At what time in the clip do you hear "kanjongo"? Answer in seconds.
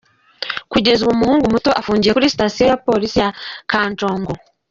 3.71-4.31